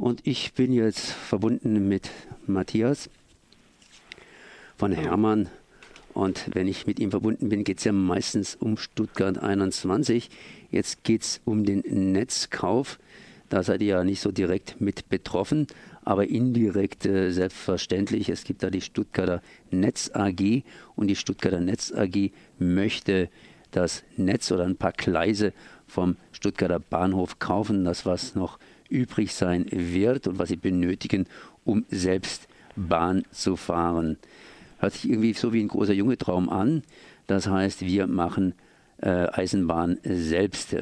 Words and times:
Und 0.00 0.26
ich 0.26 0.54
bin 0.54 0.72
jetzt 0.72 1.10
verbunden 1.10 1.86
mit 1.86 2.08
Matthias 2.46 3.10
von 4.78 4.92
Hermann. 4.92 5.50
Und 6.14 6.46
wenn 6.54 6.68
ich 6.68 6.86
mit 6.86 6.98
ihm 6.98 7.10
verbunden 7.10 7.50
bin, 7.50 7.64
geht 7.64 7.80
es 7.80 7.84
ja 7.84 7.92
meistens 7.92 8.54
um 8.54 8.78
Stuttgart 8.78 9.36
21. 9.36 10.30
Jetzt 10.70 11.04
geht 11.04 11.20
es 11.20 11.42
um 11.44 11.66
den 11.66 11.82
Netzkauf. 12.12 12.98
Da 13.50 13.62
seid 13.62 13.82
ihr 13.82 13.88
ja 13.88 14.02
nicht 14.02 14.22
so 14.22 14.32
direkt 14.32 14.80
mit 14.80 15.10
betroffen, 15.10 15.66
aber 16.02 16.26
indirekt 16.26 17.04
äh, 17.04 17.30
selbstverständlich. 17.30 18.30
Es 18.30 18.44
gibt 18.44 18.62
da 18.62 18.70
die 18.70 18.80
Stuttgarter 18.80 19.42
Netz 19.70 20.10
AG 20.14 20.62
und 20.96 21.08
die 21.08 21.16
Stuttgarter 21.16 21.60
Netz 21.60 21.92
AG 21.92 22.30
möchte 22.58 23.28
das 23.70 24.02
Netz 24.16 24.50
oder 24.50 24.64
ein 24.64 24.76
paar 24.76 24.92
Gleise 24.92 25.52
vom 25.86 26.16
Stuttgarter 26.32 26.78
Bahnhof 26.78 27.38
kaufen, 27.38 27.84
das 27.84 28.06
was 28.06 28.34
noch 28.34 28.58
übrig 28.90 29.34
sein 29.34 29.66
wird 29.70 30.26
und 30.26 30.38
was 30.38 30.48
sie 30.48 30.56
benötigen, 30.56 31.26
um 31.64 31.84
selbst 31.90 32.48
Bahn 32.76 33.24
zu 33.30 33.56
fahren. 33.56 34.18
Hört 34.78 34.94
sich 34.94 35.10
irgendwie 35.10 35.32
so 35.34 35.52
wie 35.52 35.62
ein 35.62 35.68
großer 35.68 35.92
Junge 35.92 36.18
Traum 36.18 36.48
an. 36.48 36.82
Das 37.26 37.46
heißt, 37.46 37.82
wir 37.82 38.06
machen 38.06 38.54
äh, 38.98 39.26
Eisenbahn 39.32 39.98
selbst. 40.02 40.74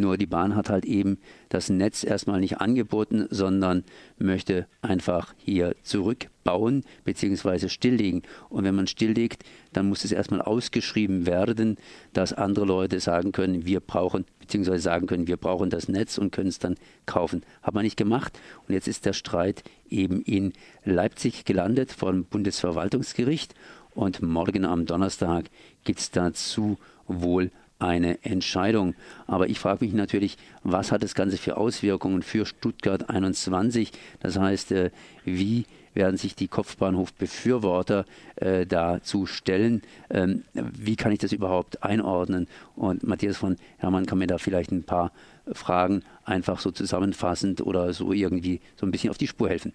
Nur 0.00 0.16
die 0.16 0.26
Bahn 0.26 0.54
hat 0.54 0.70
halt 0.70 0.84
eben 0.84 1.18
das 1.48 1.68
Netz 1.68 2.04
erstmal 2.04 2.40
nicht 2.40 2.60
angeboten, 2.60 3.26
sondern 3.30 3.84
möchte 4.18 4.66
einfach 4.82 5.34
hier 5.38 5.74
zurückbauen 5.82 6.84
bzw. 7.04 7.68
stilllegen. 7.68 8.22
Und 8.48 8.64
wenn 8.64 8.74
man 8.74 8.86
stilllegt, 8.86 9.44
dann 9.72 9.88
muss 9.88 10.04
es 10.04 10.12
erstmal 10.12 10.42
ausgeschrieben 10.42 11.26
werden, 11.26 11.76
dass 12.12 12.32
andere 12.32 12.64
Leute 12.64 13.00
sagen 13.00 13.32
können, 13.32 13.66
wir 13.66 13.80
brauchen 13.80 14.24
bzw. 14.40 14.78
sagen 14.78 15.06
können, 15.06 15.26
wir 15.26 15.36
brauchen 15.36 15.70
das 15.70 15.88
Netz 15.88 16.18
und 16.18 16.32
können 16.32 16.48
es 16.48 16.58
dann 16.58 16.76
kaufen. 17.06 17.42
Hat 17.62 17.74
man 17.74 17.84
nicht 17.84 17.96
gemacht. 17.96 18.38
Und 18.66 18.74
jetzt 18.74 18.88
ist 18.88 19.06
der 19.06 19.12
Streit 19.12 19.64
eben 19.88 20.20
in 20.22 20.52
Leipzig 20.84 21.44
gelandet 21.44 21.92
vor 21.92 22.12
dem 22.12 22.24
Bundesverwaltungsgericht. 22.24 23.54
Und 23.94 24.20
morgen 24.20 24.66
am 24.66 24.84
Donnerstag 24.84 25.46
gibt 25.84 26.00
es 26.00 26.10
dazu 26.10 26.78
wohl 27.06 27.50
eine 27.78 28.24
Entscheidung. 28.24 28.94
Aber 29.26 29.48
ich 29.48 29.58
frage 29.58 29.84
mich 29.84 29.94
natürlich, 29.94 30.36
was 30.62 30.92
hat 30.92 31.02
das 31.02 31.14
Ganze 31.14 31.36
für 31.36 31.56
Auswirkungen 31.56 32.22
für 32.22 32.46
Stuttgart 32.46 33.10
21? 33.10 33.92
Das 34.20 34.38
heißt, 34.38 34.72
äh, 34.72 34.90
wie 35.24 35.66
werden 35.94 36.16
sich 36.16 36.34
die 36.34 36.48
Kopfbahnhofbefürworter 36.48 38.04
äh, 38.36 38.66
dazu 38.66 39.26
stellen? 39.26 39.82
Ähm, 40.10 40.44
wie 40.52 40.96
kann 40.96 41.12
ich 41.12 41.18
das 41.18 41.32
überhaupt 41.32 41.82
einordnen? 41.82 42.48
Und 42.76 43.02
Matthias 43.02 43.38
von 43.38 43.56
Hermann 43.78 44.06
kann 44.06 44.18
mir 44.18 44.26
da 44.26 44.38
vielleicht 44.38 44.70
ein 44.72 44.84
paar 44.84 45.10
Fragen 45.52 46.02
einfach 46.24 46.60
so 46.60 46.70
zusammenfassend 46.70 47.60
oder 47.62 47.92
so 47.92 48.12
irgendwie 48.12 48.60
so 48.76 48.86
ein 48.86 48.90
bisschen 48.90 49.10
auf 49.10 49.18
die 49.18 49.26
Spur 49.26 49.48
helfen. 49.48 49.72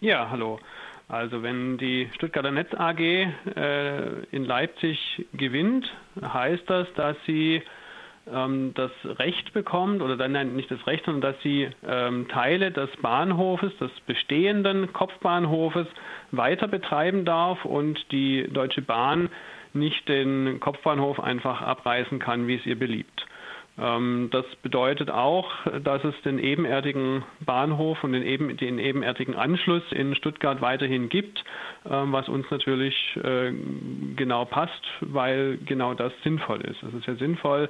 Ja, 0.00 0.28
hallo. 0.30 0.60
Also 1.08 1.42
wenn 1.42 1.78
die 1.78 2.10
Stuttgarter 2.14 2.50
Netz 2.50 2.74
AG 2.74 2.98
äh, 2.98 3.26
in 4.32 4.44
Leipzig 4.44 5.24
gewinnt, 5.34 5.86
heißt 6.20 6.64
das, 6.68 6.88
dass 6.94 7.16
sie 7.26 7.62
ähm, 8.32 8.72
das 8.74 8.90
Recht 9.04 9.52
bekommt, 9.52 10.02
oder 10.02 10.16
dann 10.16 10.32
nein, 10.32 10.56
nicht 10.56 10.70
das 10.70 10.84
Recht, 10.88 11.04
sondern 11.04 11.32
dass 11.32 11.40
sie 11.42 11.68
ähm, 11.86 12.26
Teile 12.28 12.72
des 12.72 12.90
Bahnhofes, 13.00 13.76
des 13.78 13.90
bestehenden 14.06 14.92
Kopfbahnhofes 14.92 15.86
weiter 16.32 16.66
betreiben 16.66 17.24
darf 17.24 17.64
und 17.64 18.10
die 18.10 18.48
Deutsche 18.52 18.82
Bahn 18.82 19.28
nicht 19.74 20.08
den 20.08 20.58
Kopfbahnhof 20.58 21.20
einfach 21.20 21.62
abreißen 21.62 22.18
kann, 22.18 22.48
wie 22.48 22.56
es 22.56 22.66
ihr 22.66 22.78
beliebt. 22.78 23.26
Ähm, 23.78 24.28
das 24.32 24.44
bedeutet 24.62 25.10
auch, 25.10 25.50
dass 25.82 26.02
es 26.04 26.14
den 26.22 26.38
ebenerdigen 26.38 27.24
Bahnhof 27.40 28.02
und 28.04 28.12
den, 28.12 28.22
eben, 28.22 28.56
den 28.56 28.78
ebenerdigen 28.78 29.34
Anschluss 29.34 29.82
in 29.90 30.14
Stuttgart 30.14 30.60
weiterhin 30.62 31.08
gibt, 31.08 31.44
ähm, 31.90 32.12
was 32.12 32.28
uns 32.28 32.50
natürlich 32.50 32.94
äh, 33.22 33.52
genau 34.16 34.44
passt, 34.46 34.82
weil 35.00 35.58
genau 35.66 35.94
das 35.94 36.12
sinnvoll 36.22 36.62
ist. 36.62 36.82
Es 36.82 36.94
ist 36.94 37.06
ja 37.06 37.14
sinnvoll, 37.16 37.68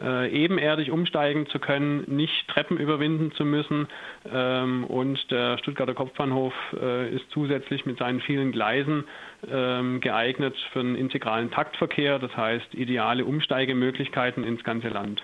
äh, 0.00 0.30
ebenerdig 0.30 0.90
umsteigen 0.90 1.46
zu 1.46 1.58
können, 1.58 2.04
nicht 2.06 2.48
Treppen 2.48 2.76
überwinden 2.76 3.32
zu 3.32 3.44
müssen. 3.44 3.88
Ähm, 4.30 4.84
und 4.84 5.30
der 5.30 5.56
Stuttgarter 5.58 5.94
Kopfbahnhof 5.94 6.52
äh, 6.80 7.14
ist 7.14 7.24
zusätzlich 7.30 7.86
mit 7.86 7.98
seinen 7.98 8.20
vielen 8.20 8.52
Gleisen 8.52 9.04
geeignet 9.42 10.56
für 10.72 10.80
einen 10.80 10.96
integralen 10.96 11.50
Taktverkehr, 11.50 12.18
das 12.18 12.34
heißt 12.36 12.74
ideale 12.74 13.24
Umsteigemöglichkeiten 13.24 14.42
ins 14.42 14.64
ganze 14.64 14.88
Land. 14.88 15.22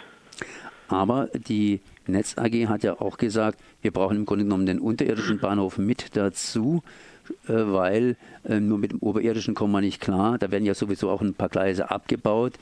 Aber 0.88 1.28
die 1.48 1.80
Netz 2.06 2.36
AG 2.36 2.68
hat 2.68 2.82
ja 2.82 3.00
auch 3.00 3.16
gesagt, 3.16 3.58
wir 3.80 3.90
brauchen 3.90 4.16
im 4.16 4.26
Grunde 4.26 4.44
genommen 4.44 4.66
den 4.66 4.80
unterirdischen 4.80 5.38
Bahnhof 5.38 5.78
mit 5.78 6.16
dazu, 6.16 6.82
äh, 7.46 7.52
weil 7.52 8.16
äh, 8.44 8.60
nur 8.60 8.78
mit 8.78 8.92
dem 8.92 8.98
oberirdischen 8.98 9.54
kommen 9.54 9.72
wir 9.72 9.80
nicht 9.80 10.00
klar. 10.00 10.38
Da 10.38 10.50
werden 10.50 10.64
ja 10.64 10.74
sowieso 10.74 11.10
auch 11.10 11.20
ein 11.20 11.34
paar 11.34 11.48
Gleise 11.48 11.90
abgebaut. 11.90 12.54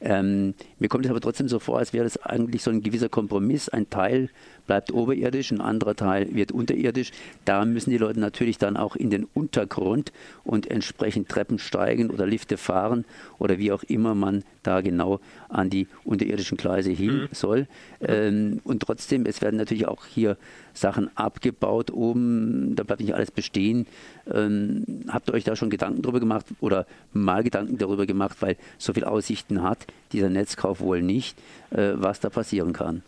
Ähm, 0.00 0.54
mir 0.78 0.88
kommt 0.88 1.04
es 1.04 1.10
aber 1.10 1.20
trotzdem 1.20 1.48
so 1.48 1.58
vor, 1.58 1.78
als 1.78 1.92
wäre 1.92 2.04
das 2.04 2.18
eigentlich 2.18 2.62
so 2.62 2.70
ein 2.70 2.82
gewisser 2.82 3.08
Kompromiss. 3.08 3.68
Ein 3.68 3.90
Teil 3.90 4.28
bleibt 4.66 4.92
oberirdisch, 4.92 5.50
ein 5.50 5.60
anderer 5.60 5.96
Teil 5.96 6.34
wird 6.34 6.52
unterirdisch. 6.52 7.10
Da 7.44 7.64
müssen 7.64 7.90
die 7.90 7.98
Leute 7.98 8.20
natürlich 8.20 8.58
dann 8.58 8.76
auch 8.76 8.94
in 8.94 9.10
den 9.10 9.24
Untergrund 9.34 10.12
und 10.44 10.70
entsprechend 10.70 11.28
Treppen 11.28 11.58
steigen 11.58 12.10
oder 12.10 12.26
Lifte 12.26 12.56
fahren 12.56 13.04
oder 13.38 13.58
wie 13.58 13.72
auch 13.72 13.82
immer 13.82 14.14
man 14.14 14.44
da 14.62 14.82
genau 14.82 15.20
an 15.48 15.70
die 15.70 15.88
unterirdischen 16.04 16.58
Gleise 16.58 16.90
hin 16.90 17.22
mhm. 17.22 17.28
soll. 17.32 17.66
Ähm, 18.00 18.60
und 18.64 18.80
trotzdem, 18.80 18.97
es 19.00 19.40
werden 19.40 19.56
natürlich 19.56 19.86
auch 19.86 20.04
hier 20.06 20.36
Sachen 20.74 21.10
abgebaut 21.16 21.90
oben, 21.90 22.74
da 22.76 22.84
bleibt 22.84 23.00
nicht 23.00 23.14
alles 23.14 23.30
bestehen. 23.30 23.86
Ähm, 24.32 24.84
habt 25.08 25.28
ihr 25.28 25.34
euch 25.34 25.44
da 25.44 25.56
schon 25.56 25.70
Gedanken 25.70 26.02
darüber 26.02 26.20
gemacht 26.20 26.46
oder 26.60 26.86
mal 27.12 27.42
Gedanken 27.42 27.78
darüber 27.78 28.06
gemacht, 28.06 28.36
weil 28.40 28.56
so 28.78 28.92
viele 28.92 29.08
Aussichten 29.08 29.62
hat 29.62 29.86
dieser 30.12 30.28
Netzkauf 30.28 30.80
wohl 30.80 31.02
nicht, 31.02 31.38
äh, 31.70 31.92
was 31.94 32.20
da 32.20 32.30
passieren 32.30 32.72
kann? 32.72 33.02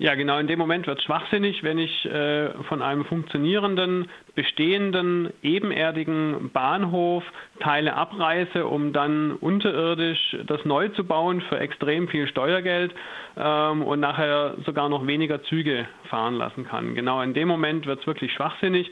Ja, 0.00 0.14
genau. 0.14 0.38
In 0.38 0.46
dem 0.46 0.58
Moment 0.58 0.86
wird 0.86 0.98
es 0.98 1.04
schwachsinnig, 1.04 1.62
wenn 1.62 1.76
ich 1.76 2.06
äh, 2.06 2.54
von 2.70 2.80
einem 2.80 3.04
funktionierenden, 3.04 4.08
bestehenden, 4.34 5.30
ebenerdigen 5.42 6.50
Bahnhof 6.54 7.22
Teile 7.58 7.92
abreiße, 7.92 8.64
um 8.66 8.94
dann 8.94 9.32
unterirdisch 9.32 10.38
das 10.46 10.64
neu 10.64 10.88
zu 10.88 11.04
bauen 11.04 11.42
für 11.42 11.60
extrem 11.60 12.08
viel 12.08 12.26
Steuergeld 12.28 12.94
ähm, 13.36 13.82
und 13.82 14.00
nachher 14.00 14.54
sogar 14.64 14.88
noch 14.88 15.06
weniger 15.06 15.42
Züge 15.42 15.86
fahren 16.08 16.36
lassen 16.36 16.66
kann. 16.66 16.94
Genau 16.94 17.20
in 17.20 17.34
dem 17.34 17.48
Moment 17.48 17.84
wird 17.84 18.00
es 18.00 18.06
wirklich 18.06 18.32
schwachsinnig 18.32 18.90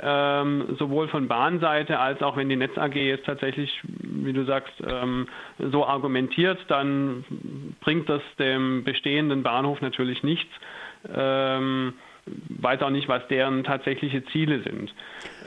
ähm, 0.00 0.76
sowohl 0.78 1.08
von 1.08 1.28
Bahnseite 1.28 1.98
als 1.98 2.22
auch 2.22 2.36
wenn 2.36 2.48
die 2.48 2.56
Netz 2.56 2.76
AG 2.76 2.94
jetzt 2.94 3.26
tatsächlich, 3.26 3.80
wie 3.82 4.32
du 4.32 4.44
sagst, 4.44 4.72
ähm, 4.86 5.26
so 5.58 5.86
argumentiert, 5.86 6.58
dann 6.68 7.24
bringt 7.80 8.08
das 8.08 8.22
dem 8.38 8.84
bestehenden 8.84 9.42
Bahnhof 9.42 9.80
natürlich 9.80 10.22
nichts. 10.48 10.54
Ähm, 11.14 11.94
weiß 12.60 12.82
auch 12.82 12.90
nicht, 12.90 13.08
was 13.08 13.26
deren 13.28 13.64
tatsächliche 13.64 14.22
Ziele 14.26 14.60
sind. 14.62 14.92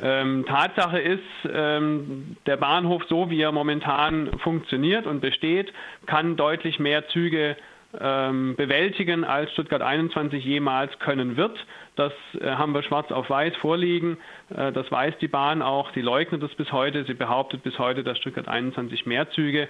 Ähm, 0.02 0.46
Tatsache 0.48 1.00
ist, 1.00 1.22
ähm, 1.52 2.38
der 2.48 2.58
Bahnhof, 2.58 3.04
so 3.08 3.30
wie 3.30 3.40
er 3.40 3.52
momentan 3.52 4.32
funktioniert 4.40 5.06
und 5.06 5.22
besteht, 5.22 5.72
kann 6.08 6.38
deutlich 6.38 6.80
mehr 6.80 7.08
Züge 7.10 7.56
ähm, 8.00 8.56
bewältigen, 8.56 9.24
als 9.24 9.52
Stuttgart 9.52 9.84
21 9.84 10.44
jemals 10.44 10.98
können 11.00 11.38
wird. 11.38 11.56
Das 11.96 12.14
äh, 12.40 12.50
haben 12.50 12.74
wir 12.74 12.82
schwarz 12.82 13.12
auf 13.12 13.30
weiß 13.30 13.56
vorliegen. 13.58 14.18
Äh, 14.50 14.72
das 14.72 14.90
weiß 14.92 15.20
die 15.20 15.28
Bahn 15.28 15.62
auch. 15.62 15.94
Sie 15.94 16.02
leugnet 16.02 16.42
es 16.42 16.56
bis 16.56 16.72
heute. 16.72 17.04
Sie 17.04 17.14
behauptet 17.14 17.62
bis 17.62 17.78
heute, 17.78 18.04
dass 18.04 18.18
Stuttgart 18.18 18.48
21 18.48 19.06
mehr 19.06 19.30
Züge 19.32 19.68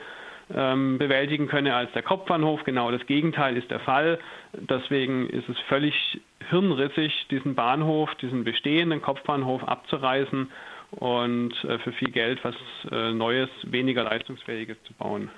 ähm, 0.56 0.98
bewältigen 0.98 1.48
könne 1.48 1.76
als 1.76 1.92
der 1.94 2.04
Kopfbahnhof. 2.04 2.64
Genau 2.64 2.92
das 2.92 3.06
Gegenteil 3.06 3.58
ist 3.58 3.70
der 3.72 3.80
Fall. 3.80 4.20
Deswegen 4.54 5.30
ist 5.30 5.48
es 5.50 5.58
völlig 5.68 6.20
hirnrissig, 6.50 7.28
diesen 7.30 7.56
Bahnhof, 7.56 8.14
diesen 8.16 8.44
bestehenden 8.44 9.02
Kopfbahnhof 9.02 9.64
abzureißen 9.64 10.52
und 10.92 11.64
äh, 11.64 11.80
für 11.80 11.92
viel 11.94 12.12
Geld 12.12 12.44
was 12.44 12.56
Neues, 12.92 13.50
weniger 13.64 14.04
leistungsfähiges 14.04 14.78
zu 14.84 14.94
bauen. 14.94 15.30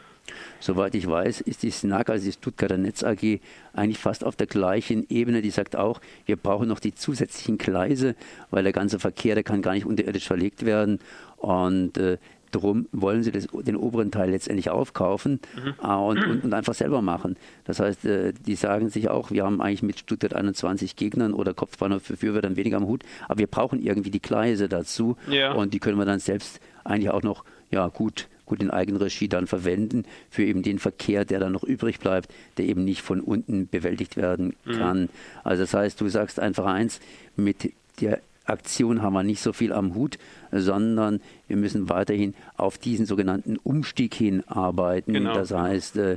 Soweit 0.60 0.95
ich 0.95 1.07
weiß, 1.07 1.42
ist 1.42 1.63
die 1.63 1.71
SNAG, 1.71 2.09
also 2.09 2.25
die 2.25 2.31
Stuttgarter 2.31 2.77
Netz 2.77 3.04
AG, 3.04 3.39
eigentlich 3.74 3.98
fast 3.98 4.24
auf 4.24 4.36
der 4.36 4.48
gleichen 4.48 5.06
Ebene. 5.09 5.42
Die 5.42 5.50
sagt 5.50 5.75
auch, 5.75 6.00
wir 6.25 6.38
brauchen 6.38 6.69
noch 6.69 6.80
die 6.80 6.95
zusätzlichen 6.95 7.57
Gleise, 7.57 8.16
weil 8.50 8.63
der 8.63 8.71
ganze 8.71 9.00
Verkehr, 9.00 9.36
der 9.36 9.44
kann 9.44 9.62
gar 9.62 9.74
nicht 9.74 9.86
unterirdisch 9.86 10.25
verlegt 10.25 10.66
werden. 10.66 11.00
Und 11.38 11.98
äh, 11.98 12.18
darum 12.56 12.88
wollen 12.92 13.24
sie 13.24 13.32
das, 13.32 13.48
den 13.52 13.76
oberen 13.76 14.12
Teil 14.12 14.30
letztendlich 14.32 14.70
aufkaufen 14.70 15.40
mhm. 15.56 15.74
äh, 15.82 15.96
und, 15.96 16.26
und, 16.26 16.44
und, 16.46 16.54
einfach 16.54 16.74
selber 16.74 17.02
machen. 17.02 17.36
Das 17.66 17.80
heißt, 17.80 18.06
äh, 18.06 18.34
die 18.34 18.56
sagen 18.56 18.90
sich 18.90 19.10
auch, 19.10 19.32
wir 19.32 19.44
haben 19.44 19.62
eigentlich 19.62 19.84
mit 19.84 20.00
Stuttgart 20.00 20.34
21 20.34 20.96
Gegnern 20.96 21.34
oder 21.34 21.54
Kopfbahnhof 21.54 22.04
für 22.04 22.42
dann 22.42 22.56
weniger 22.56 22.78
am 22.78 22.88
Hut, 22.88 23.04
aber 23.28 23.40
wir 23.40 23.48
brauchen 23.48 23.82
irgendwie 23.82 24.12
die 24.12 24.22
Gleise 24.22 24.70
dazu 24.70 25.18
ja. 25.30 25.54
und 25.54 25.74
die 25.74 25.80
können 25.80 25.98
wir 25.98 26.06
dann 26.06 26.20
selbst 26.20 26.60
eigentlich 26.84 27.10
auch 27.10 27.24
noch 27.24 27.44
ja, 27.72 27.88
gut 27.88 28.28
gut 28.46 28.62
in 28.62 28.70
Eigenregie 28.70 29.28
dann 29.28 29.48
verwenden 29.48 30.04
für 30.30 30.44
eben 30.44 30.64
den 30.64 30.78
Verkehr, 30.78 31.24
der 31.26 31.40
dann 31.40 31.54
noch 31.54 31.64
übrig 31.64 32.00
bleibt, 32.00 32.32
der 32.58 32.66
eben 32.66 32.84
nicht 32.84 33.02
von 33.02 33.22
unten 33.22 33.68
bewältigt 33.68 34.18
werden 34.18 34.56
mhm. 34.66 34.72
kann. 34.74 35.02
Mhm. 35.02 35.10
Also 35.44 35.64
das 35.64 35.74
heißt, 35.74 36.02
du 36.02 36.10
sagst 36.10 36.40
einfach 36.40 36.66
eins, 36.66 37.00
mit 37.36 37.74
der 38.02 38.20
Aktion 38.45 39.01
haben 39.01 39.13
wir 39.13 39.24
nicht 39.24 39.42
so 39.42 39.54
viel 39.54 39.74
am 39.74 39.95
Hut, 39.95 40.18
sondern 40.51 41.22
wir 41.48 41.57
müssen 41.57 41.90
weiterhin 41.90 42.34
auf 42.57 42.78
diesen 42.78 43.06
sogenannten 43.06 43.57
Umstieg 43.57 44.13
hinarbeiten. 44.13 45.13
Genau. 45.13 45.34
Das 45.34 45.51
heißt, 45.51 45.98
äh, 45.98 46.13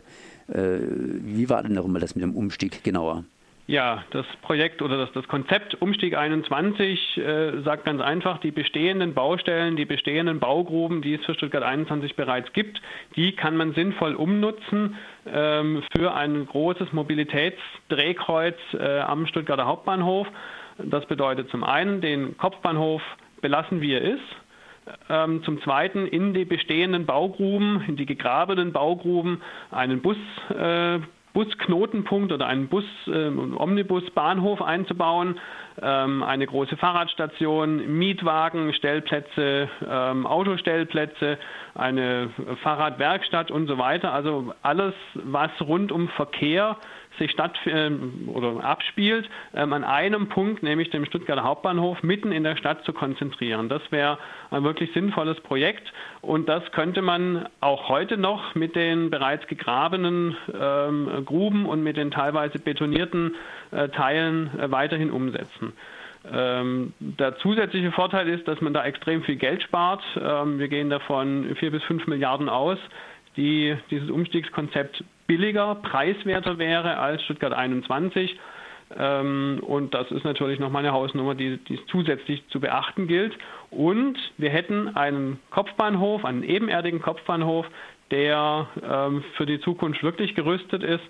äh, 0.48 0.80
wie 1.22 1.48
war 1.48 1.62
denn 1.62 1.74
nochmal 1.74 2.00
das 2.00 2.14
mit 2.14 2.22
dem 2.22 2.34
Umstieg 2.34 2.82
genauer? 2.84 3.24
Ja, 3.68 4.04
das 4.10 4.26
Projekt 4.42 4.80
oder 4.80 4.96
das, 4.96 5.10
das 5.12 5.26
Konzept 5.26 5.74
Umstieg 5.82 6.16
21 6.16 7.16
äh, 7.16 7.62
sagt 7.62 7.84
ganz 7.84 8.00
einfach, 8.00 8.38
die 8.38 8.52
bestehenden 8.52 9.12
Baustellen, 9.12 9.74
die 9.74 9.84
bestehenden 9.84 10.38
Baugruben, 10.38 11.02
die 11.02 11.14
es 11.14 11.24
für 11.24 11.34
Stuttgart 11.34 11.64
21 11.64 12.14
bereits 12.14 12.52
gibt, 12.52 12.80
die 13.16 13.32
kann 13.32 13.56
man 13.56 13.74
sinnvoll 13.74 14.14
umnutzen 14.14 14.96
ähm, 15.26 15.82
für 15.96 16.14
ein 16.14 16.46
großes 16.46 16.92
Mobilitätsdrehkreuz 16.92 18.56
äh, 18.78 19.00
am 19.00 19.26
Stuttgarter 19.26 19.66
Hauptbahnhof. 19.66 20.28
Das 20.78 21.06
bedeutet 21.06 21.48
zum 21.50 21.64
einen, 21.64 22.00
den 22.00 22.36
Kopfbahnhof 22.36 23.02
belassen, 23.40 23.80
wie 23.80 23.94
er 23.94 24.02
ist. 24.02 24.36
Ähm, 25.08 25.42
zum 25.42 25.60
Zweiten 25.62 26.06
in 26.06 26.32
die 26.32 26.44
bestehenden 26.44 27.06
Baugruben, 27.06 27.82
in 27.88 27.96
die 27.96 28.06
gegrabenen 28.06 28.72
Baugruben 28.72 29.42
einen 29.70 30.00
Bus 30.00 30.16
äh, 30.56 31.00
Busknotenpunkt 31.36 32.32
oder 32.32 32.46
einen 32.46 32.68
Bus, 32.68 32.84
äh, 33.08 33.28
Omnibusbahnhof 33.28 34.62
einzubauen, 34.62 35.38
ähm, 35.82 36.22
eine 36.22 36.46
große 36.46 36.78
Fahrradstation, 36.78 37.98
Mietwagen, 37.98 38.72
Stellplätze, 38.72 39.68
ähm, 39.86 40.26
Autostellplätze, 40.26 41.36
eine 41.74 42.30
Fahrradwerkstatt 42.62 43.50
und 43.50 43.66
so 43.66 43.76
weiter. 43.76 44.14
Also 44.14 44.54
alles, 44.62 44.94
was 45.12 45.50
rund 45.60 45.92
um 45.92 46.08
Verkehr 46.08 46.78
sich 47.18 47.30
statt 47.30 47.56
äh, 47.66 47.90
oder 48.26 48.64
abspielt, 48.64 49.28
ähm, 49.54 49.72
an 49.72 49.84
einem 49.84 50.28
Punkt, 50.28 50.62
nämlich 50.62 50.90
dem 50.90 51.04
Stuttgarter 51.04 51.44
Hauptbahnhof, 51.44 52.02
mitten 52.02 52.32
in 52.32 52.44
der 52.44 52.56
Stadt 52.56 52.84
zu 52.84 52.92
konzentrieren. 52.92 53.68
Das 53.68 53.82
wäre 53.90 54.18
ein 54.50 54.64
wirklich 54.64 54.92
sinnvolles 54.92 55.40
Projekt 55.40 55.92
und 56.22 56.48
das 56.48 56.70
könnte 56.72 57.02
man 57.02 57.48
auch 57.60 57.88
heute 57.88 58.16
noch 58.16 58.54
mit 58.54 58.76
den 58.76 59.10
bereits 59.10 59.46
gegrabenen 59.46 60.36
ähm, 60.58 61.24
Gruben 61.24 61.66
und 61.66 61.82
mit 61.82 61.96
den 61.96 62.10
teilweise 62.10 62.58
betonierten 62.58 63.34
äh, 63.70 63.88
Teilen 63.88 64.50
äh, 64.58 64.70
weiterhin 64.70 65.10
umsetzen. 65.10 65.72
Ähm, 66.32 66.92
der 66.98 67.36
zusätzliche 67.38 67.92
Vorteil 67.92 68.28
ist, 68.28 68.48
dass 68.48 68.60
man 68.60 68.74
da 68.74 68.84
extrem 68.84 69.22
viel 69.22 69.36
Geld 69.36 69.62
spart. 69.62 70.02
Ähm, 70.20 70.58
wir 70.58 70.68
gehen 70.68 70.90
davon 70.90 71.54
vier 71.56 71.70
bis 71.70 71.82
fünf 71.84 72.06
Milliarden 72.06 72.48
aus, 72.48 72.78
die 73.36 73.76
dieses 73.90 74.10
Umstiegskonzept 74.10 75.04
billiger, 75.26 75.76
preiswerter 75.76 76.58
wäre 76.58 76.98
als 76.98 77.22
Stuttgart 77.24 77.52
21. 77.52 78.38
Ähm, 78.96 79.60
und 79.66 79.94
das 79.94 80.10
ist 80.10 80.24
natürlich 80.24 80.60
nochmal 80.60 80.84
eine 80.84 80.92
Hausnummer, 80.92 81.34
die, 81.34 81.58
die 81.58 81.78
zusätzlich 81.86 82.46
zu 82.48 82.60
beachten 82.60 83.08
gilt. 83.08 83.36
Und 83.70 84.16
wir 84.38 84.50
hätten 84.50 84.96
einen 84.96 85.40
Kopfbahnhof, 85.50 86.24
einen 86.24 86.42
ebenerdigen 86.42 87.02
Kopfbahnhof, 87.02 87.66
der 88.10 88.68
ähm, 88.88 89.24
für 89.36 89.46
die 89.46 89.60
Zukunft 89.60 90.02
wirklich 90.02 90.34
gerüstet 90.34 90.82
ist. 90.82 91.02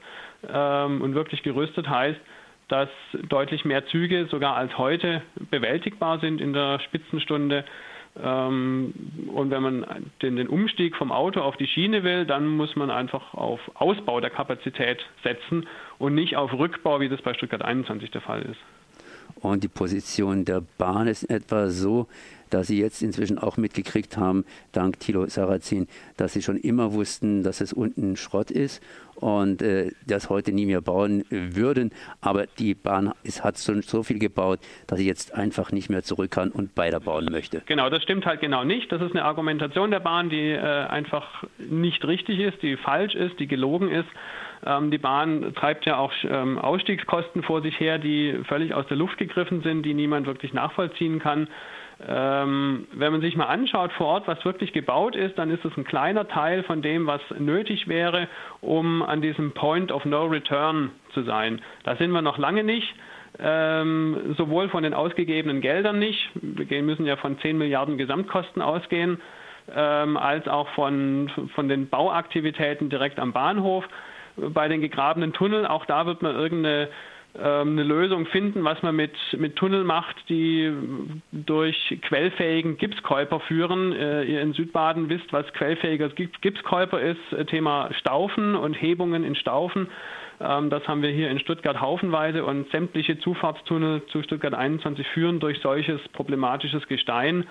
Ähm, 0.48 1.02
und 1.02 1.14
wirklich 1.14 1.42
gerüstet 1.42 1.88
heißt, 1.88 2.20
dass 2.68 2.88
deutlich 3.28 3.64
mehr 3.64 3.86
Züge 3.86 4.26
sogar 4.26 4.56
als 4.56 4.76
heute 4.76 5.22
bewältigbar 5.50 6.18
sind 6.18 6.40
in 6.40 6.52
der 6.52 6.80
Spitzenstunde. 6.80 7.64
Ähm, 8.22 8.94
und 9.32 9.50
wenn 9.50 9.62
man 9.62 9.86
den, 10.22 10.48
Umstieg 10.48 10.96
vom 10.96 11.12
Auto 11.12 11.40
auf 11.40 11.56
die 11.56 11.66
Schiene 11.66 12.02
will, 12.02 12.24
dann 12.24 12.46
muss 12.46 12.76
man 12.76 12.90
einfach 12.90 13.34
auf 13.34 13.60
Ausbau 13.74 14.20
der 14.20 14.30
Kapazität 14.30 15.04
setzen 15.22 15.66
und 15.98 16.14
nicht 16.14 16.36
auf 16.36 16.52
Rückbau, 16.52 17.00
wie 17.00 17.08
das 17.08 17.20
bei 17.22 17.34
Stuttgart 17.34 17.62
21 17.62 18.10
der 18.10 18.20
Fall 18.20 18.42
ist. 18.42 18.60
Und 19.40 19.62
die 19.64 19.68
Position 19.68 20.44
der 20.44 20.62
Bahn 20.78 21.08
ist 21.08 21.24
etwa 21.24 21.68
so, 21.68 22.06
dass 22.56 22.68
sie 22.68 22.80
jetzt 22.80 23.02
inzwischen 23.02 23.38
auch 23.38 23.58
mitgekriegt 23.58 24.16
haben, 24.16 24.46
dank 24.72 24.98
Thilo 24.98 25.26
Sarrazin, 25.26 25.88
dass 26.16 26.32
sie 26.32 26.40
schon 26.40 26.56
immer 26.56 26.94
wussten, 26.94 27.42
dass 27.42 27.60
es 27.60 27.74
unten 27.74 28.16
Schrott 28.16 28.50
ist 28.50 28.82
und 29.14 29.60
äh, 29.60 29.90
das 30.06 30.30
heute 30.30 30.52
nie 30.52 30.64
mehr 30.64 30.80
bauen 30.80 31.24
würden. 31.28 31.90
Aber 32.22 32.46
die 32.46 32.74
Bahn 32.74 33.12
ist, 33.24 33.44
hat 33.44 33.58
schon 33.58 33.82
so 33.82 34.02
viel 34.02 34.18
gebaut, 34.18 34.60
dass 34.86 34.98
sie 34.98 35.06
jetzt 35.06 35.34
einfach 35.34 35.70
nicht 35.70 35.90
mehr 35.90 36.02
zurück 36.02 36.30
kann 36.30 36.50
und 36.50 36.74
weiterbauen 36.78 37.26
möchte. 37.30 37.62
Genau, 37.66 37.90
das 37.90 38.02
stimmt 38.02 38.24
halt 38.24 38.40
genau 38.40 38.64
nicht. 38.64 38.90
Das 38.90 39.02
ist 39.02 39.12
eine 39.12 39.24
Argumentation 39.24 39.90
der 39.90 40.00
Bahn, 40.00 40.30
die 40.30 40.52
äh, 40.52 40.60
einfach 40.60 41.44
nicht 41.58 42.06
richtig 42.06 42.38
ist, 42.38 42.62
die 42.62 42.78
falsch 42.78 43.14
ist, 43.14 43.38
die 43.38 43.48
gelogen 43.48 43.90
ist. 43.90 44.08
Ähm, 44.64 44.90
die 44.90 44.98
Bahn 44.98 45.52
treibt 45.54 45.84
ja 45.84 45.98
auch 45.98 46.12
ähm, 46.24 46.58
Ausstiegskosten 46.58 47.42
vor 47.42 47.60
sich 47.60 47.78
her, 47.78 47.98
die 47.98 48.38
völlig 48.48 48.72
aus 48.72 48.86
der 48.86 48.96
Luft 48.96 49.18
gegriffen 49.18 49.60
sind, 49.60 49.82
die 49.82 49.92
niemand 49.92 50.26
wirklich 50.26 50.54
nachvollziehen 50.54 51.18
kann. 51.18 51.48
Ähm, 52.06 52.86
wenn 52.92 53.12
man 53.12 53.22
sich 53.22 53.36
mal 53.36 53.46
anschaut 53.46 53.90
vor 53.92 54.06
Ort, 54.08 54.28
was 54.28 54.44
wirklich 54.44 54.72
gebaut 54.74 55.16
ist, 55.16 55.38
dann 55.38 55.50
ist 55.50 55.64
es 55.64 55.74
ein 55.78 55.84
kleiner 55.84 56.28
Teil 56.28 56.62
von 56.64 56.82
dem, 56.82 57.06
was 57.06 57.22
nötig 57.38 57.88
wäre, 57.88 58.28
um 58.60 59.02
an 59.02 59.22
diesem 59.22 59.52
Point 59.52 59.90
of 59.90 60.04
No 60.04 60.26
Return 60.26 60.90
zu 61.14 61.22
sein. 61.22 61.62
Da 61.84 61.96
sind 61.96 62.10
wir 62.10 62.20
noch 62.20 62.36
lange 62.36 62.64
nicht. 62.64 62.94
Ähm, 63.38 64.34
sowohl 64.36 64.68
von 64.68 64.82
den 64.82 64.94
ausgegebenen 64.94 65.60
Geldern 65.60 65.98
nicht, 65.98 66.30
wir 66.34 66.82
müssen 66.82 67.04
ja 67.04 67.16
von 67.16 67.38
10 67.38 67.58
Milliarden 67.58 67.98
Gesamtkosten 67.98 68.62
ausgehen, 68.62 69.20
ähm, 69.74 70.16
als 70.16 70.48
auch 70.48 70.68
von, 70.70 71.30
von 71.54 71.68
den 71.68 71.88
Bauaktivitäten 71.88 72.88
direkt 72.88 73.18
am 73.18 73.32
Bahnhof. 73.32 73.84
Bei 74.36 74.68
den 74.68 74.80
gegrabenen 74.80 75.32
Tunneln, 75.32 75.66
auch 75.66 75.86
da 75.86 76.06
wird 76.06 76.22
man 76.22 76.34
irgendeine 76.34 76.88
eine 77.38 77.82
Lösung 77.82 78.26
finden, 78.26 78.64
was 78.64 78.82
man 78.82 78.96
mit, 78.96 79.14
mit 79.36 79.56
Tunnel 79.56 79.84
macht, 79.84 80.16
die 80.28 80.72
durch 81.32 81.98
quellfähigen 82.02 82.76
Gipskäuper 82.76 83.40
führen. 83.40 83.92
Äh, 83.92 84.24
ihr 84.24 84.40
in 84.40 84.52
Südbaden 84.52 85.08
wisst, 85.08 85.32
was 85.32 85.50
quellfähiger 85.52 86.08
Gipskäuper 86.08 87.00
ist, 87.00 87.32
äh, 87.32 87.44
Thema 87.44 87.90
Staufen 87.98 88.54
und 88.54 88.74
Hebungen 88.74 89.24
in 89.24 89.34
Staufen. 89.34 89.88
Ähm, 90.40 90.70
das 90.70 90.86
haben 90.86 91.02
wir 91.02 91.10
hier 91.10 91.30
in 91.30 91.38
Stuttgart 91.38 91.80
haufenweise 91.80 92.44
und 92.44 92.70
sämtliche 92.70 93.18
Zufahrtstunnel 93.18 94.04
zu 94.06 94.22
Stuttgart 94.22 94.54
21 94.54 95.06
führen 95.08 95.40
durch 95.40 95.60
solches 95.60 96.00
problematisches 96.08 96.86
Gestein. 96.88 97.46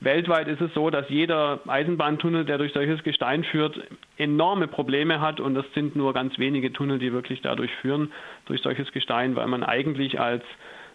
Weltweit 0.00 0.48
ist 0.48 0.62
es 0.62 0.72
so, 0.72 0.88
dass 0.88 1.08
jeder 1.10 1.60
Eisenbahntunnel, 1.66 2.46
der 2.46 2.56
durch 2.56 2.72
solches 2.72 3.02
Gestein 3.02 3.44
führt, 3.44 3.78
enorme 4.16 4.66
Probleme 4.66 5.20
hat. 5.20 5.40
Und 5.40 5.54
das 5.54 5.66
sind 5.74 5.94
nur 5.94 6.14
ganz 6.14 6.38
wenige 6.38 6.72
Tunnel, 6.72 6.98
die 6.98 7.12
wirklich 7.12 7.42
dadurch 7.42 7.70
führen, 7.82 8.10
durch 8.46 8.62
solches 8.62 8.90
Gestein, 8.92 9.36
weil 9.36 9.46
man 9.46 9.62
eigentlich 9.62 10.18
als 10.18 10.42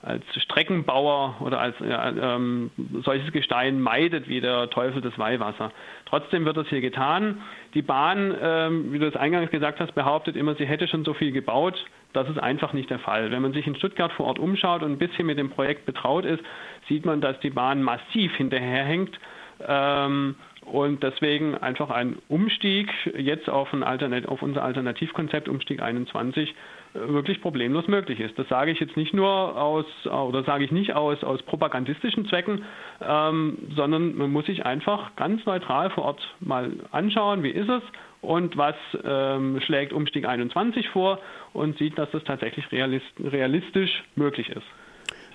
als 0.06 0.24
Streckenbauer 0.44 1.38
oder 1.40 1.60
als 1.60 1.76
äh, 1.82 1.86
ähm, 1.88 2.70
solches 3.04 3.32
Gestein 3.32 3.82
meidet 3.82 4.30
wie 4.30 4.40
der 4.40 4.70
Teufel 4.70 5.02
das 5.02 5.18
Weihwasser. 5.18 5.72
Trotzdem 6.06 6.46
wird 6.46 6.58
das 6.58 6.68
hier 6.68 6.82
getan. 6.82 7.42
Die 7.74 7.82
Bahn, 7.82 8.36
ähm, 8.40 8.94
wie 8.94 9.00
du 9.00 9.08
es 9.08 9.16
eingangs 9.16 9.50
gesagt 9.50 9.80
hast, 9.80 9.96
behauptet 9.96 10.36
immer, 10.36 10.54
sie 10.56 10.66
hätte 10.66 10.88
schon 10.88 11.04
so 11.04 11.16
viel 11.16 11.32
gebaut. 11.32 11.84
Das 12.14 12.30
ist 12.30 12.38
einfach 12.38 12.72
nicht 12.72 12.92
der 12.92 13.00
Fall. 13.00 13.32
Wenn 13.32 13.42
man 13.42 13.54
sich 13.54 13.66
in 13.66 13.76
Stuttgart 13.76 14.12
vor 14.14 14.28
Ort 14.28 14.38
umschaut 14.38 14.84
und 14.84 14.92
ein 14.92 14.98
bisschen 15.00 15.26
mit 15.26 15.40
dem 15.40 15.50
Projekt 15.50 15.88
betraut 15.88 16.24
ist, 16.24 16.44
sieht 16.88 17.04
man, 17.04 17.20
dass 17.20 17.40
die 17.40 17.50
Bahn 17.50 17.82
massiv 17.82 18.36
hinterherhängt. 18.36 19.20
Ähm, 19.68 20.36
und 20.66 21.04
deswegen 21.04 21.56
einfach 21.56 21.90
ein 21.90 22.18
Umstieg 22.28 22.90
jetzt 23.18 23.50
auf, 23.50 23.72
ein 23.74 23.84
Alternat 23.84 24.28
auf 24.28 24.42
unser 24.42 24.64
Alternativkonzept 24.64 25.48
Umstieg 25.48 25.82
21 25.82 26.54
wirklich 26.94 27.42
problemlos 27.42 27.88
möglich 27.88 28.20
ist. 28.20 28.38
Das 28.40 28.48
sage 28.48 28.72
ich 28.72 28.80
jetzt 28.80 28.96
nicht 28.98 29.14
nur 29.14 29.30
aus, 29.62 29.86
oder 30.06 30.44
sage 30.44 30.64
ich 30.64 30.72
nicht 30.72 30.94
aus, 30.94 31.24
aus 31.24 31.42
propagandistischen 31.44 32.26
Zwecken, 32.28 32.64
ähm, 33.02 33.58
sondern 33.76 34.16
man 34.16 34.32
muss 34.32 34.46
sich 34.46 34.66
einfach 34.66 35.16
ganz 35.16 35.46
neutral 35.46 35.90
vor 35.90 36.06
Ort 36.06 36.36
mal 36.40 36.72
anschauen, 36.92 37.44
wie 37.44 37.50
ist 37.50 37.70
es 37.70 37.84
und 38.22 38.58
was 38.58 38.76
ähm, 39.04 39.60
schlägt 39.62 39.94
Umstieg 39.94 40.26
21 40.26 40.90
vor 40.90 41.20
und 41.54 41.78
sieht, 41.78 41.98
dass 41.98 42.10
das 42.12 42.24
tatsächlich 42.24 42.72
realist, 42.72 43.06
realistisch 43.20 44.04
möglich 44.16 44.50
ist. 44.50 44.66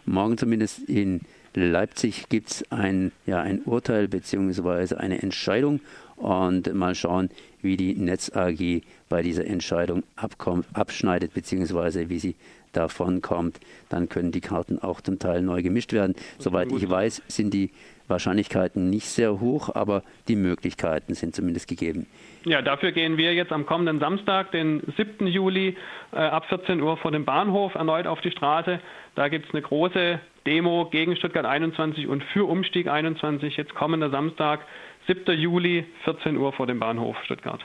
Morgen 0.07 0.39
zumindest 0.39 0.89
in 0.89 1.21
Leipzig 1.55 2.29
gibt 2.29 2.51
es 2.51 2.71
ein, 2.71 3.13
ja, 3.27 3.41
ein 3.41 3.63
Urteil 3.63 4.09
bzw. 4.09 4.95
eine 4.97 5.23
Entscheidung 5.23 5.81
und 6.17 6.73
mal 6.75 6.95
schauen, 6.95 7.31
wie 7.63 7.77
die 7.77 7.95
Netz 7.95 8.31
AG 8.35 8.83
bei 9.09 9.23
dieser 9.23 9.47
Entscheidung 9.47 10.03
abkommt, 10.17 10.67
abschneidet 10.73 11.35
bzw. 11.35 12.09
wie 12.09 12.19
sie 12.19 12.37
davon 12.73 13.23
kommt. 13.23 13.61
Dann 13.89 14.09
können 14.09 14.33
die 14.33 14.41
Karten 14.41 14.79
auch 14.79 15.01
zum 15.01 15.19
Teil 15.19 15.43
neu 15.43 15.63
gemischt 15.63 15.93
werden. 15.93 16.15
Soweit 16.39 16.73
ich 16.73 16.89
weiß, 16.89 17.23
sind 17.29 17.55
die 17.55 17.71
Wahrscheinlichkeiten 18.09 18.91
nicht 18.91 19.07
sehr 19.07 19.41
hoch, 19.41 19.75
aber 19.75 20.03
die 20.29 20.37
Möglichkeiten 20.37 21.15
sind 21.15 21.35
zumindest 21.35 21.69
gegeben. 21.69 22.07
Ja, 22.45 22.61
dafür 22.61 22.93
gehen 22.93 23.17
wir 23.17 23.33
jetzt 23.35 23.53
am 23.53 23.67
kommenden 23.67 24.01
Samstag, 24.01 24.51
den 24.51 24.83
7. 24.97 25.27
Juli, 25.27 25.77
äh, 26.13 26.17
ab 26.17 26.47
14 26.47 26.83
Uhr 26.83 26.97
vor 26.97 27.13
dem 27.13 27.25
Bahnhof 27.25 27.75
erneut 27.75 28.07
auf 28.07 28.21
die 28.21 28.31
Straße. 28.31 28.81
Da 29.15 29.29
gibt 29.29 29.47
es 29.47 29.55
eine 29.55 29.63
große 29.63 30.21
Demo 30.47 30.89
gegen 30.91 31.17
Stuttgart 31.17 31.47
21 31.47 32.09
und 32.09 32.25
für 32.25 32.49
Umstieg 32.49 32.89
21, 32.89 33.57
jetzt 33.57 33.75
kommender 33.75 34.11
Samstag, 34.11 34.61
7. 35.07 35.39
Juli, 35.39 35.85
14 36.05 36.37
Uhr 36.37 36.53
vor 36.53 36.67
dem 36.67 36.81
Bahnhof 36.81 37.17
Stuttgart. 37.25 37.61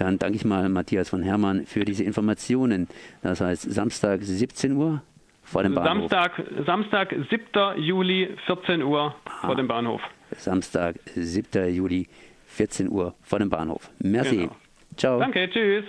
Dann 0.00 0.18
danke 0.18 0.36
ich 0.36 0.46
mal 0.46 0.66
Matthias 0.70 1.10
von 1.10 1.22
Hermann 1.22 1.66
für 1.66 1.84
diese 1.84 2.04
Informationen. 2.04 2.88
Das 3.22 3.42
heißt 3.42 3.70
Samstag 3.70 4.22
17 4.22 4.72
Uhr 4.74 5.02
vor 5.42 5.62
dem 5.62 5.74
Bahnhof. 5.74 6.10
Samstag, 6.10 6.42
Samstag 6.64 7.14
7. 7.28 7.76
Juli, 7.76 8.30
14 8.46 8.82
Uhr 8.82 9.14
Ah. 9.26 9.46
vor 9.46 9.56
dem 9.56 9.68
Bahnhof. 9.68 10.00
Samstag, 10.38 10.96
7. 11.14 11.68
Juli, 11.68 12.08
14 12.46 12.88
Uhr 12.88 13.14
vor 13.20 13.40
dem 13.40 13.50
Bahnhof. 13.50 13.90
Merci. 13.98 14.36
Genau. 14.38 14.56
Ciao. 14.96 15.18
Danke, 15.20 15.50
tschüss. 15.50 15.84